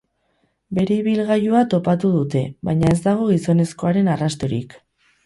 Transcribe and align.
Bere 0.77 0.95
ibilgailua 1.01 1.61
topatu 1.73 2.11
dute, 2.15 2.41
baina 2.71 2.89
ez 2.95 2.97
dago 3.05 3.29
gizonezkoaren 3.33 4.11
arrastorik. 4.15 4.75